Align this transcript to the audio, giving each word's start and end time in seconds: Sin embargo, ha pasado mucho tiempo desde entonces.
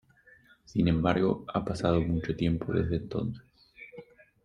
Sin 0.65 0.87
embargo, 0.87 1.45
ha 1.53 1.63
pasado 1.63 2.01
mucho 2.01 2.35
tiempo 2.35 2.73
desde 2.73 2.95
entonces. 2.95 3.43